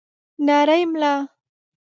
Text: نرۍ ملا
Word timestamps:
نرۍ 0.47 0.81
ملا 0.91 1.13